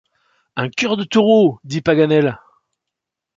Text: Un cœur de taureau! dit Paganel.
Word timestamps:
Un 0.55 0.69
cœur 0.69 0.97
de 0.97 1.03
taureau! 1.03 1.59
dit 1.63 1.81
Paganel. 1.81 2.39